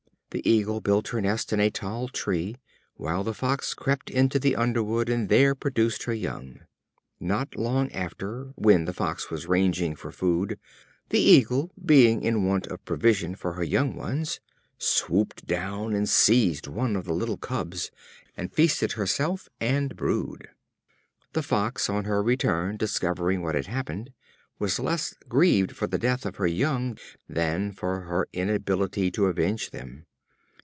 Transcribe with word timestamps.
The 0.33 0.49
Eagle 0.49 0.79
built 0.79 1.09
her 1.09 1.19
nest 1.19 1.51
in 1.51 1.59
a 1.59 1.69
tall 1.69 2.07
tree, 2.07 2.55
while 2.95 3.21
the 3.21 3.33
Fox 3.33 3.73
crept 3.73 4.09
into 4.09 4.39
the 4.39 4.55
underwood 4.55 5.09
and 5.09 5.27
there 5.27 5.53
produced 5.55 6.03
her 6.03 6.13
young. 6.13 6.61
Not 7.19 7.57
long 7.57 7.91
after, 7.91 8.53
when 8.55 8.85
the 8.85 8.93
Fox 8.93 9.29
was 9.29 9.47
ranging 9.47 9.93
for 9.93 10.09
food, 10.09 10.57
the 11.09 11.19
Eagle, 11.19 11.73
being 11.85 12.23
in 12.23 12.45
want 12.45 12.65
of 12.67 12.85
provision 12.85 13.35
for 13.35 13.55
her 13.55 13.63
young 13.65 13.93
ones, 13.97 14.39
swooped 14.77 15.45
down 15.47 15.93
and 15.93 16.07
seized 16.07 16.65
upon 16.67 16.75
one 16.77 16.95
of 16.95 17.03
the 17.03 17.13
little 17.13 17.35
cubs, 17.35 17.91
and 18.37 18.53
feasted 18.53 18.93
herself 18.93 19.49
and 19.59 19.97
brood. 19.97 20.47
The 21.33 21.43
Fox 21.43 21.89
on 21.89 22.05
her 22.05 22.23
return, 22.23 22.77
discovering 22.77 23.41
what 23.41 23.55
had 23.55 23.67
happened, 23.67 24.13
was 24.59 24.79
less 24.79 25.13
grieved 25.27 25.73
for 25.75 25.87
the 25.87 25.99
death 25.99 26.25
of 26.25 26.37
her 26.37 26.47
young 26.47 26.97
than 27.27 27.73
for 27.73 28.03
her 28.03 28.29
inability 28.31 29.11
to 29.11 29.25
avenge 29.25 29.71
them. 29.71 30.05